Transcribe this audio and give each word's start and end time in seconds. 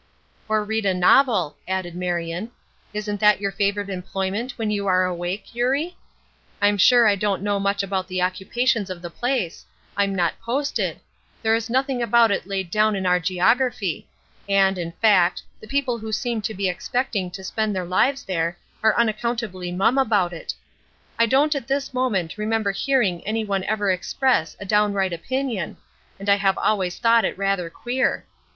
"Or 0.49 0.63
read 0.63 0.87
a 0.87 0.95
novel," 0.95 1.57
added 1.67 1.93
Marion. 1.93 2.49
"Isn't 2.91 3.19
that 3.19 3.39
your 3.39 3.51
favorite 3.51 3.87
employment 3.91 4.53
when 4.57 4.71
you 4.71 4.87
are 4.87 5.05
awake, 5.05 5.53
Eurie? 5.53 5.95
I'm 6.59 6.79
sure 6.79 7.05
I 7.07 7.13
don't 7.15 7.43
know 7.43 7.59
much 7.59 7.83
about 7.83 8.07
the 8.07 8.19
occupations 8.19 8.89
of 8.89 9.03
the 9.03 9.11
place; 9.11 9.63
I'm 9.95 10.15
not 10.15 10.41
posted; 10.41 11.01
there 11.43 11.53
is 11.53 11.69
nothing 11.69 12.01
about 12.01 12.31
it 12.31 12.47
laid 12.47 12.71
down 12.71 12.95
in 12.95 13.05
our 13.05 13.19
geography; 13.19 14.07
and, 14.49 14.79
in 14.79 14.91
fact, 14.93 15.43
the 15.59 15.67
people 15.67 15.99
who 15.99 16.11
seem 16.11 16.41
to 16.41 16.55
be 16.55 16.67
expecting 16.67 17.29
to 17.29 17.43
spend 17.43 17.75
their 17.75 17.85
lives 17.85 18.23
there 18.23 18.57
are 18.81 18.97
unaccountably 18.97 19.71
mum 19.71 19.99
about 19.99 20.33
it. 20.33 20.55
I 21.19 21.27
don't 21.27 21.53
at 21.53 21.67
this 21.67 21.93
moment 21.93 22.39
remember 22.39 22.71
hearing 22.71 23.23
any 23.27 23.45
one 23.45 23.63
ever 23.65 23.91
express 23.91 24.57
a 24.59 24.65
downright 24.65 25.13
opinion, 25.13 25.77
and 26.19 26.27
I 26.27 26.37
have 26.37 26.57
always 26.57 26.97
thought 26.97 27.23
it 27.23 27.37
rather 27.37 27.69
queer. 27.69 28.25